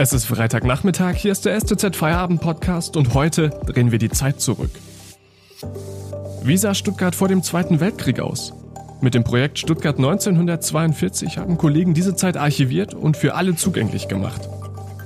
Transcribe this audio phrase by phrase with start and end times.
[0.00, 4.40] Es ist Freitagnachmittag, hier ist der STZ Feierabend Podcast und heute drehen wir die Zeit
[4.40, 4.70] zurück.
[6.44, 8.52] Wie sah Stuttgart vor dem Zweiten Weltkrieg aus?
[9.00, 14.48] Mit dem Projekt Stuttgart 1942 haben Kollegen diese Zeit archiviert und für alle zugänglich gemacht.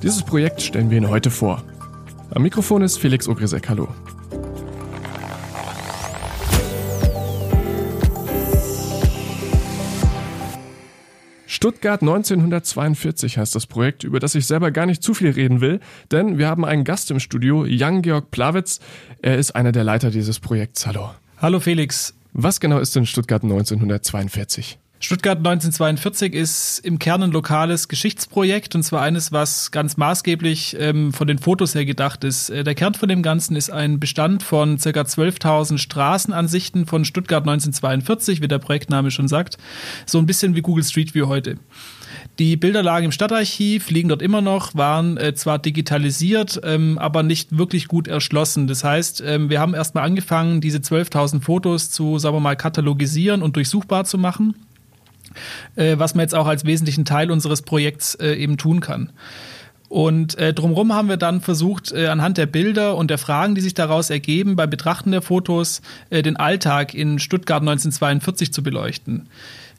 [0.02, 1.62] Dieses Projekt stellen wir Ihnen heute vor.
[2.28, 3.88] Am Mikrofon ist Felix Ogrisek, hallo.
[11.62, 15.78] Stuttgart 1942 heißt das Projekt, über das ich selber gar nicht zu viel reden will,
[16.10, 18.80] denn wir haben einen Gast im Studio, Jan-Georg Plawitz.
[19.20, 20.88] Er ist einer der Leiter dieses Projekts.
[20.88, 21.10] Hallo.
[21.38, 22.14] Hallo Felix.
[22.32, 24.80] Was genau ist denn Stuttgart 1942?
[25.04, 31.12] Stuttgart 1942 ist im Kern ein lokales Geschichtsprojekt und zwar eines, was ganz maßgeblich ähm,
[31.12, 32.50] von den Fotos her gedacht ist.
[32.50, 34.90] Äh, der Kern von dem Ganzen ist ein Bestand von ca.
[34.90, 39.58] 12.000 Straßenansichten von Stuttgart 1942, wie der Projektname schon sagt.
[40.06, 41.56] So ein bisschen wie Google Street View heute.
[42.38, 47.24] Die Bilder lagen im Stadtarchiv, liegen dort immer noch, waren äh, zwar digitalisiert, ähm, aber
[47.24, 48.68] nicht wirklich gut erschlossen.
[48.68, 53.42] Das heißt, ähm, wir haben erstmal angefangen, diese 12.000 Fotos zu, sagen wir mal, katalogisieren
[53.42, 54.54] und durchsuchbar zu machen
[55.76, 59.10] äh, was man jetzt auch als wesentlichen Teil unseres Projekts äh, eben tun kann.
[59.92, 63.60] Und äh, drumherum haben wir dann versucht, äh, anhand der Bilder und der Fragen, die
[63.60, 69.28] sich daraus ergeben, beim Betrachten der Fotos, äh, den Alltag in Stuttgart 1942 zu beleuchten.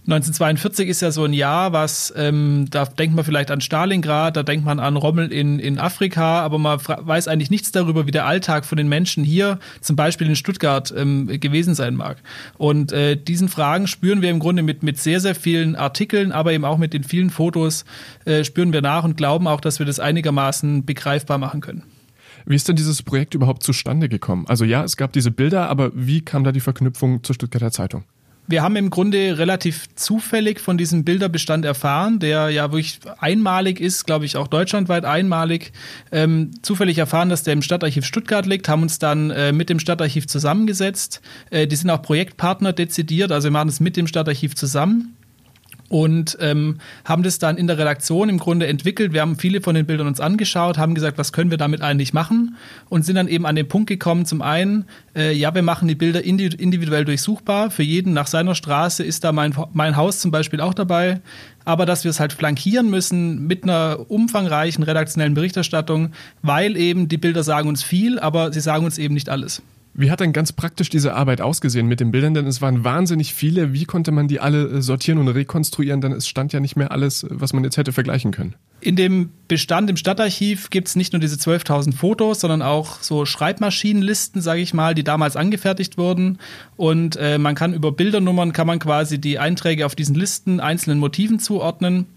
[0.06, 4.44] 1942 ist ja so ein Jahr, was, ähm, da denkt man vielleicht an Stalingrad, da
[4.44, 8.26] denkt man an Rommel in, in Afrika, aber man weiß eigentlich nichts darüber, wie der
[8.26, 12.18] Alltag von den Menschen hier, zum Beispiel in Stuttgart, ähm, gewesen sein mag.
[12.58, 16.52] Und äh, diesen Fragen spüren wir im Grunde mit, mit sehr, sehr vielen Artikeln, aber
[16.52, 17.86] eben auch mit den vielen Fotos,
[18.26, 21.84] äh, spüren wir nach und glauben auch, dass wir das einigermaßen begreifbar machen können.
[22.46, 24.48] Wie ist denn dieses Projekt überhaupt zustande gekommen?
[24.50, 28.04] Also ja, es gab diese Bilder, aber wie kam da die Verknüpfung zur Stuttgarter Zeitung?
[28.46, 34.06] Wir haben im Grunde relativ zufällig von diesem Bilderbestand erfahren, der ja wirklich einmalig ist,
[34.06, 35.72] glaube ich auch deutschlandweit einmalig.
[36.12, 39.80] Ähm, zufällig erfahren, dass der im Stadtarchiv Stuttgart liegt, haben uns dann äh, mit dem
[39.80, 41.22] Stadtarchiv zusammengesetzt.
[41.52, 45.16] Äh, die sind auch Projektpartner dezidiert, also wir machen es mit dem Stadtarchiv zusammen
[45.94, 49.14] und ähm, haben das dann in der Redaktion im Grunde entwickelt.
[49.14, 52.14] Wir haben viele von den Bildern uns angeschaut, haben gesagt, was können wir damit eigentlich
[52.14, 52.56] machen
[52.90, 55.94] und sind dann eben an den Punkt gekommen, zum einen, äh, ja, wir machen die
[55.94, 57.70] Bilder individuell durchsuchbar.
[57.70, 61.22] Für jeden nach seiner Straße ist da mein, mein Haus zum Beispiel auch dabei.
[61.64, 67.18] Aber dass wir es halt flankieren müssen mit einer umfangreichen redaktionellen Berichterstattung, weil eben die
[67.18, 69.62] Bilder sagen uns viel, aber sie sagen uns eben nicht alles.
[69.96, 72.34] Wie hat denn ganz praktisch diese Arbeit ausgesehen mit den Bildern?
[72.34, 73.74] Denn es waren wahnsinnig viele.
[73.74, 76.02] Wie konnte man die alle äh, sortieren und rekonstruieren?
[76.02, 78.56] Denn es stand ja nicht mehr alles, was man jetzt hätte vergleichen können.
[78.82, 83.26] In dem Bestand im Stadtarchiv gibt es nicht nur diese 12.000 Fotos, sondern auch so
[83.26, 86.40] Schreibmaschinenlisten, sage ich mal, die damals angefertigt wurden.
[86.76, 90.98] Und äh, man kann über Bildernummern, kann man quasi die Einträge auf diesen Listen einzelnen
[90.98, 92.08] Motiven zuordnen.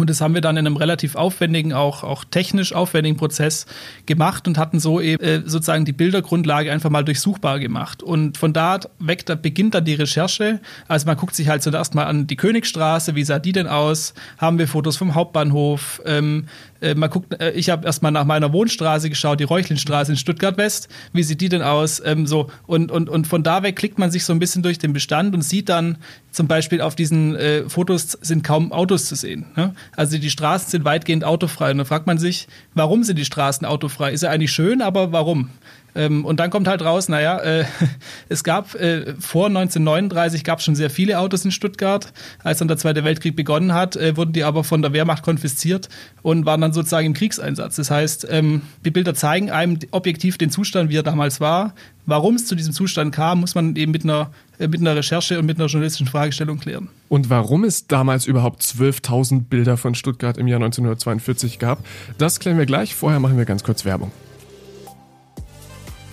[0.00, 3.66] Und das haben wir dann in einem relativ aufwendigen, auch, auch technisch aufwendigen Prozess
[4.06, 8.02] gemacht und hatten so eben äh, sozusagen die Bildergrundlage einfach mal durchsuchbar gemacht.
[8.02, 10.60] Und von da weg, da beginnt dann die Recherche.
[10.88, 14.14] Also man guckt sich halt zuerst mal an die Königstraße, wie sah die denn aus?
[14.38, 16.00] Haben wir Fotos vom Hauptbahnhof?
[16.06, 16.46] Ähm,
[16.80, 20.56] äh, man guckt, äh, ich habe erstmal nach meiner Wohnstraße geschaut, die Reuchlinstraße in Stuttgart
[20.56, 20.88] West.
[21.12, 22.02] Wie sieht die denn aus?
[22.04, 24.78] Ähm, so und, und, und von da weg klickt man sich so ein bisschen durch
[24.78, 25.98] den Bestand und sieht dann
[26.30, 29.46] zum Beispiel auf diesen äh, Fotos sind kaum Autos zu sehen.
[29.56, 29.74] Ne?
[29.96, 31.72] Also die Straßen sind weitgehend autofrei.
[31.72, 34.12] Und dann fragt man sich, warum sind die Straßen autofrei?
[34.12, 35.50] Ist ja eigentlich schön, aber warum?
[35.94, 37.64] Ähm, und dann kommt halt raus, naja, äh,
[38.28, 42.12] es gab äh, vor 1939 gab es schon sehr viele Autos in Stuttgart.
[42.42, 45.88] Als dann der Zweite Weltkrieg begonnen hat, äh, wurden die aber von der Wehrmacht konfisziert
[46.22, 47.76] und waren dann sozusagen im Kriegseinsatz.
[47.76, 51.74] Das heißt, ähm, die Bilder zeigen einem objektiv den Zustand, wie er damals war.
[52.06, 55.38] Warum es zu diesem Zustand kam, muss man eben mit einer, äh, mit einer Recherche
[55.38, 56.88] und mit einer journalistischen Fragestellung klären.
[57.08, 61.84] Und warum es damals überhaupt 12.000 Bilder von Stuttgart im Jahr 1942 gab,
[62.18, 62.94] das klären wir gleich.
[62.94, 64.10] Vorher machen wir ganz kurz Werbung.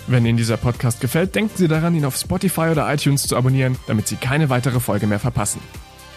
[0.09, 3.77] Wenn Ihnen dieser Podcast gefällt, denken Sie daran, ihn auf Spotify oder iTunes zu abonnieren,
[3.87, 5.59] damit Sie keine weitere Folge mehr verpassen.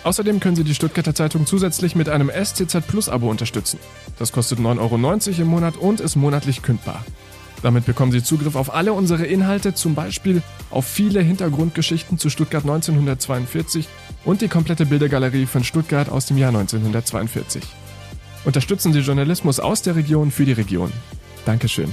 [0.04, 3.80] Außerdem können Sie die Stuttgarter Zeitung zusätzlich mit einem STZ Plus Abo unterstützen.
[4.18, 7.04] Das kostet 9,90 Euro im Monat und ist monatlich kündbar.
[7.62, 12.62] Damit bekommen Sie Zugriff auf alle unsere Inhalte, zum Beispiel auf viele Hintergrundgeschichten zu Stuttgart
[12.62, 13.88] 1942
[14.24, 17.62] und die komplette Bildergalerie von Stuttgart aus dem Jahr 1942.
[18.44, 20.92] Unterstützen Sie Journalismus aus der Region für die Region.
[21.44, 21.92] Dankeschön.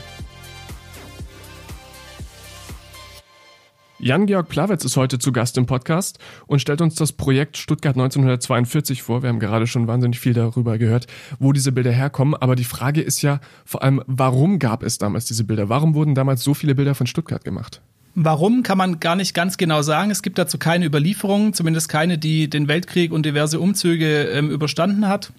[4.07, 9.04] Jan-Georg Plawetz ist heute zu Gast im Podcast und stellt uns das Projekt Stuttgart 1942
[9.04, 9.21] vor.
[9.21, 11.07] Wir haben gerade schon wahnsinnig viel darüber gehört,
[11.39, 12.33] wo diese Bilder herkommen.
[12.33, 15.68] Aber die Frage ist ja vor allem, warum gab es damals diese Bilder?
[15.68, 17.81] Warum wurden damals so viele Bilder von Stuttgart gemacht?
[18.15, 20.09] Warum kann man gar nicht ganz genau sagen.
[20.09, 25.09] Es gibt dazu keine Überlieferungen, zumindest keine, die den Weltkrieg und diverse Umzüge ähm, überstanden
[25.09, 25.33] hat.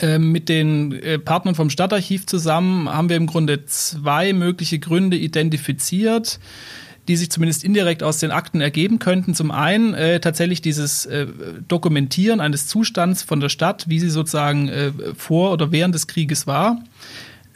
[0.00, 5.16] Ähm, mit den äh, Partnern vom Stadtarchiv zusammen haben wir im Grunde zwei mögliche Gründe
[5.16, 6.38] identifiziert
[7.08, 9.34] die sich zumindest indirekt aus den Akten ergeben könnten.
[9.34, 11.26] Zum einen äh, tatsächlich dieses äh,
[11.68, 16.46] Dokumentieren eines Zustands von der Stadt, wie sie sozusagen äh, vor oder während des Krieges
[16.46, 16.82] war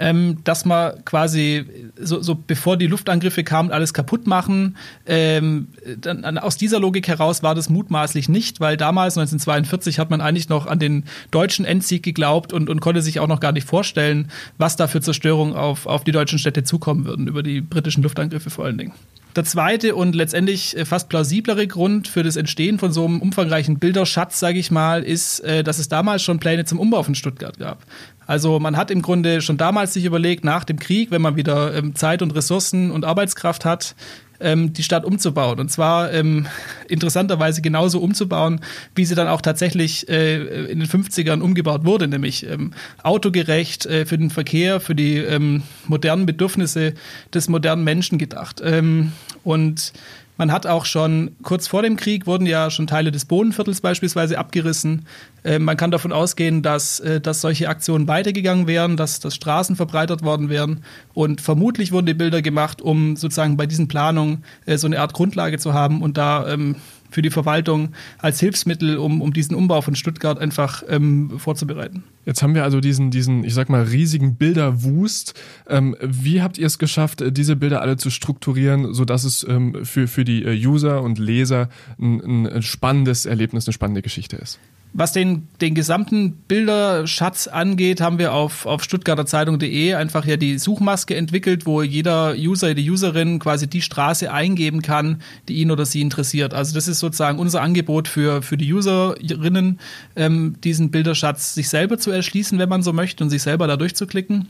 [0.01, 1.67] ähm, dass man quasi
[2.01, 4.77] so, so bevor die Luftangriffe kamen, alles kaputt machen.
[5.07, 5.69] Ähm,
[6.01, 10.49] dann, aus dieser Logik heraus war das mutmaßlich nicht, weil damals 1942 hat man eigentlich
[10.49, 14.31] noch an den deutschen Endsieg geglaubt und, und konnte sich auch noch gar nicht vorstellen,
[14.57, 18.49] was da für Zerstörung auf, auf die deutschen Städte zukommen würden, über die britischen Luftangriffe
[18.49, 18.93] vor allen Dingen.
[19.37, 23.79] Der zweite und letztendlich äh, fast plausiblere Grund für das Entstehen von so einem umfangreichen
[23.79, 27.59] Bilderschatz, sage ich mal, ist, äh, dass es damals schon Pläne zum Umbau von Stuttgart
[27.59, 27.85] gab.
[28.27, 31.75] Also man hat im Grunde schon damals sich überlegt, nach dem Krieg, wenn man wieder
[31.75, 33.95] ähm, Zeit und Ressourcen und Arbeitskraft hat,
[34.41, 35.61] ähm, die Stadt umzubauen.
[35.61, 36.47] Und zwar ähm,
[36.89, 38.61] interessanterweise genauso umzubauen,
[38.95, 42.73] wie sie dann auch tatsächlich äh, in den 50ern umgebaut wurde, nämlich ähm,
[43.03, 46.95] autogerecht äh, für den Verkehr, für die ähm, modernen Bedürfnisse
[47.33, 48.61] des modernen Menschen gedacht.
[48.65, 49.13] Ähm,
[49.45, 49.93] und
[50.41, 54.39] man hat auch schon kurz vor dem Krieg wurden ja schon Teile des Bodenviertels beispielsweise
[54.39, 55.05] abgerissen.
[55.45, 59.77] Äh, man kann davon ausgehen, dass, äh, dass solche Aktionen weitergegangen wären, dass, dass Straßen
[59.77, 60.83] verbreitert worden wären.
[61.13, 65.13] Und vermutlich wurden die Bilder gemacht, um sozusagen bei diesen Planungen äh, so eine Art
[65.13, 66.77] Grundlage zu haben und da ähm,
[67.11, 72.03] für die Verwaltung als Hilfsmittel, um, um diesen Umbau von Stuttgart einfach ähm, vorzubereiten.
[72.31, 75.35] Jetzt haben wir also diesen, diesen, ich sag mal, riesigen Bilderwust.
[75.67, 80.07] Ähm, wie habt ihr es geschafft, diese Bilder alle zu strukturieren, sodass es ähm, für,
[80.07, 84.61] für die äh, User und Leser ein, ein spannendes Erlebnis, eine spannende Geschichte ist?
[84.93, 91.15] Was den, den gesamten Bilderschatz angeht, haben wir auf, auf stuttgarterzeitung.de einfach ja die Suchmaske
[91.15, 96.01] entwickelt, wo jeder User, die Userin quasi die Straße eingeben kann, die ihn oder sie
[96.01, 96.55] interessiert.
[96.55, 99.79] Also das ist sozusagen unser Angebot für, für die Userinnen,
[100.17, 103.77] ähm, diesen Bilderschatz sich selber zu erschließen, wenn man so möchte, und sich selber da
[103.77, 104.49] durchzuklicken.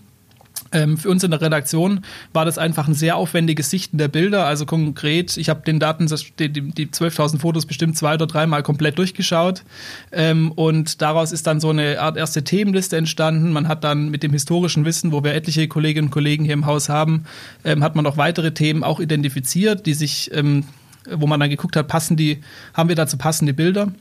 [0.72, 2.02] Ähm, für uns in der Redaktion
[2.32, 4.46] war das einfach ein sehr aufwendiges Sichten der Bilder.
[4.46, 6.06] Also konkret, ich habe den Daten,
[6.38, 9.64] die, die 12.000 Fotos bestimmt zwei oder dreimal komplett durchgeschaut.
[10.12, 13.52] Ähm, und daraus ist dann so eine Art erste Themenliste entstanden.
[13.52, 16.66] Man hat dann mit dem historischen Wissen, wo wir etliche Kolleginnen und Kollegen hier im
[16.66, 17.24] Haus haben,
[17.64, 20.64] ähm, hat man noch weitere Themen auch identifiziert, die sich, ähm,
[21.10, 22.40] wo man dann geguckt hat, passen die,
[22.74, 23.92] haben wir dazu passende Bilder.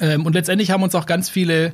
[0.00, 1.72] Ähm, und letztendlich haben uns auch ganz viele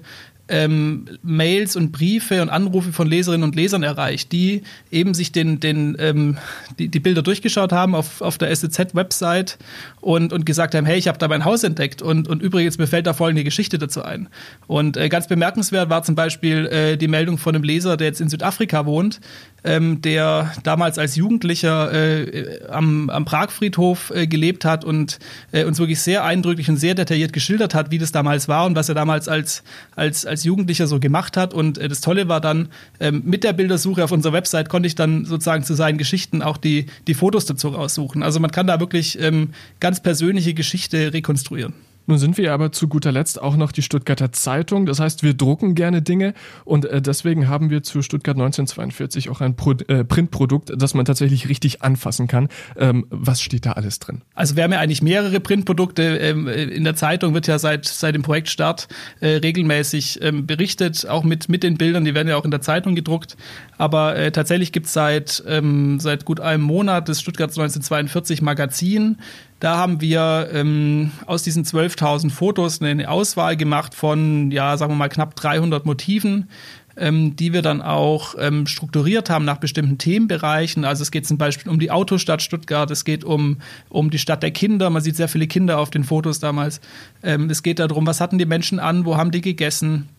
[0.49, 5.58] ähm, Mails und Briefe und Anrufe von Leserinnen und Lesern erreicht, die eben sich den,
[5.58, 6.37] den, ähm,
[6.79, 9.58] die, die Bilder durchgeschaut haben auf, auf der SEZ-Website
[10.00, 12.87] und, und gesagt haben, hey, ich habe da mein Haus entdeckt und, und übrigens mir
[12.87, 14.29] fällt da folgende Geschichte dazu ein.
[14.67, 18.20] Und äh, ganz bemerkenswert war zum Beispiel äh, die Meldung von einem Leser, der jetzt
[18.20, 19.20] in Südafrika wohnt,
[19.64, 25.19] ähm, der damals als Jugendlicher äh, am, am Pragfriedhof äh, gelebt hat und
[25.52, 28.76] äh, uns wirklich sehr eindrücklich und sehr detailliert geschildert hat, wie das damals war und
[28.76, 29.62] was er damals als,
[29.96, 31.54] als, als Jugendlicher so gemacht hat.
[31.54, 34.96] Und äh, das Tolle war dann, ähm, mit der Bildersuche auf unserer Website konnte ich
[34.96, 38.25] dann sozusagen zu seinen Geschichten auch die, die Fotos dazu raussuchen.
[38.25, 41.75] Also man kann da wirklich ähm, ganz persönliche Geschichte rekonstruieren.
[42.06, 44.86] Nun sind wir aber zu guter Letzt auch noch die Stuttgarter Zeitung.
[44.86, 46.34] Das heißt, wir drucken gerne Dinge
[46.64, 51.04] und äh, deswegen haben wir zu Stuttgart 1942 auch ein Pro äh, Printprodukt, das man
[51.04, 52.48] tatsächlich richtig anfassen kann.
[52.76, 54.22] Ähm, was steht da alles drin?
[54.34, 56.02] Also wir haben ja eigentlich mehrere Printprodukte.
[56.18, 58.88] Ähm, in der Zeitung wird ja seit, seit dem Projektstart
[59.20, 62.05] äh, regelmäßig ähm, berichtet, auch mit, mit den Bildern.
[62.05, 63.36] Die werden ja auch in der Zeitung gedruckt.
[63.79, 69.19] Aber äh, tatsächlich gibt es seit, ähm, seit gut einem Monat das Stuttgart 1942 Magazin
[69.64, 74.96] da haben wir ähm, aus diesen 12.000 Fotos eine Auswahl gemacht von, ja, sagen wir
[74.96, 76.50] mal, knapp 300 Motiven,
[76.98, 80.84] ähm, die wir dann auch ähm, strukturiert haben nach bestimmten Themenbereichen.
[80.84, 83.56] Also es geht zum Beispiel um die Autostadt Stuttgart, es geht um,
[83.88, 84.90] um die Stadt der Kinder.
[84.90, 86.82] Man sieht sehr viele Kinder auf den Fotos damals.
[87.22, 90.10] Ähm, es geht darum, was hatten die Menschen an, wo haben die gegessen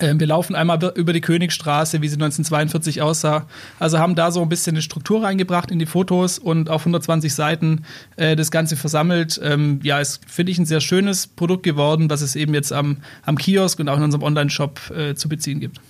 [0.00, 3.46] wir laufen einmal über die Königstraße, wie sie 1942 aussah.
[3.78, 7.32] Also haben da so ein bisschen eine Struktur reingebracht in die Fotos und auf 120
[7.32, 7.84] Seiten
[8.16, 9.40] äh, das Ganze versammelt.
[9.42, 12.98] Ähm, ja, ist, finde ich, ein sehr schönes Produkt geworden, das es eben jetzt am,
[13.22, 15.80] am Kiosk und auch in unserem Online-Shop äh, zu beziehen gibt.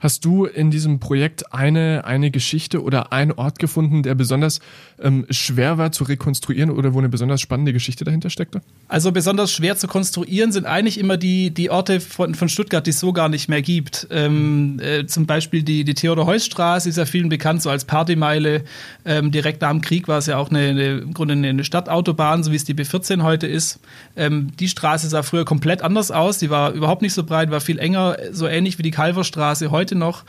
[0.00, 4.60] Hast du in diesem Projekt eine, eine Geschichte oder einen Ort gefunden, der besonders
[5.02, 8.60] ähm, schwer war zu rekonstruieren oder wo eine besonders spannende Geschichte dahinter steckte?
[8.86, 12.90] Also besonders schwer zu konstruieren sind eigentlich immer die, die Orte von, von Stuttgart, die
[12.90, 14.06] es so gar nicht mehr gibt.
[14.10, 18.62] Ähm, äh, zum Beispiel die, die Theodor-Heuss-Straße ist ja vielen bekannt, so als Partymeile.
[19.04, 22.44] Ähm, direkt nach dem Krieg war es ja auch eine, eine, im Grunde eine Stadtautobahn,
[22.44, 23.80] so wie es die B14 heute ist.
[24.16, 26.38] Ähm, die Straße sah früher komplett anders aus.
[26.38, 29.87] Die war überhaupt nicht so breit, war viel enger, so ähnlich wie die Kalverstraße heute
[29.88, 30.24] heute noch.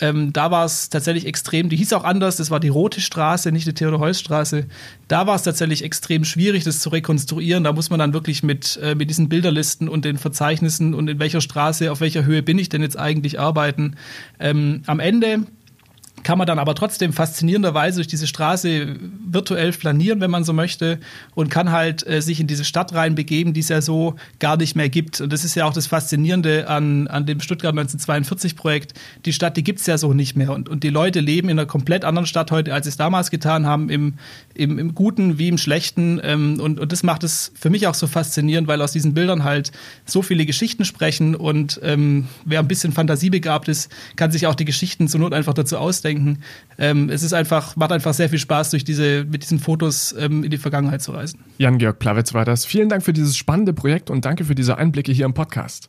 [0.00, 3.52] Ähm, da war es tatsächlich extrem, die hieß auch anders, das war die Rote Straße,
[3.52, 4.66] nicht die Theodor-Heuss-Straße.
[5.06, 7.62] Da war es tatsächlich extrem schwierig, das zu rekonstruieren.
[7.62, 11.20] Da muss man dann wirklich mit, äh, mit diesen Bilderlisten und den Verzeichnissen und in
[11.20, 13.94] welcher Straße, auf welcher Höhe bin ich denn jetzt eigentlich arbeiten.
[14.40, 15.46] Ähm, am Ende
[16.24, 20.98] kann man dann aber trotzdem faszinierenderweise durch diese Straße virtuell flanieren, wenn man so möchte,
[21.34, 24.74] und kann halt äh, sich in diese Stadt reinbegeben, die es ja so gar nicht
[24.74, 25.20] mehr gibt.
[25.20, 28.94] Und das ist ja auch das Faszinierende an, an dem Stuttgart 1942-Projekt.
[29.26, 30.52] Die Stadt, die gibt es ja so nicht mehr.
[30.52, 33.30] Und, und die Leute leben in einer komplett anderen Stadt heute, als sie es damals
[33.30, 34.14] getan haben, im,
[34.54, 36.20] im, im Guten wie im Schlechten.
[36.24, 39.44] Ähm, und, und das macht es für mich auch so faszinierend, weil aus diesen Bildern
[39.44, 39.72] halt
[40.06, 41.34] so viele Geschichten sprechen.
[41.34, 45.52] Und ähm, wer ein bisschen fantasiebegabt ist, kann sich auch die Geschichten zur Not einfach
[45.52, 46.42] dazu ausdenken nachdenken.
[46.78, 50.44] Ähm, es ist einfach, macht einfach sehr viel Spaß, durch diese, mit diesen Fotos ähm,
[50.44, 51.40] in die Vergangenheit zu reisen.
[51.58, 52.64] Jan-Georg Plawitz war das.
[52.64, 55.88] Vielen Dank für dieses spannende Projekt und danke für diese Einblicke hier im Podcast.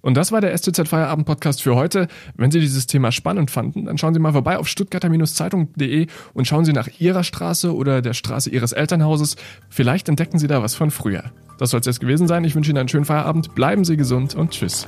[0.00, 2.06] Und das war der STZ Feierabend Podcast für heute.
[2.36, 6.64] Wenn Sie dieses Thema spannend fanden, dann schauen Sie mal vorbei auf stuttgarter-zeitung.de und schauen
[6.64, 9.36] Sie nach Ihrer Straße oder der Straße Ihres Elternhauses.
[9.68, 11.24] Vielleicht entdecken Sie da was von früher.
[11.58, 12.44] Das soll es jetzt gewesen sein.
[12.44, 13.56] Ich wünsche Ihnen einen schönen Feierabend.
[13.56, 14.86] Bleiben Sie gesund und tschüss.